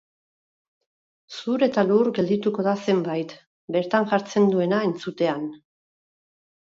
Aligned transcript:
Zur 1.39 1.65
eta 1.67 1.83
lur 1.89 2.09
geldituko 2.19 2.65
da 2.69 2.73
zenbait, 2.85 3.35
bertan 3.77 4.09
jartzen 4.15 4.49
duena 4.55 4.81
entzutean. 4.89 5.45